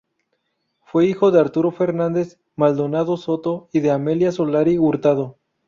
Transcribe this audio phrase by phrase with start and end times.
[0.83, 5.37] Fue hijo de Arturo Fernández-Maldonado Soto y de Amelia Solari Hurtado.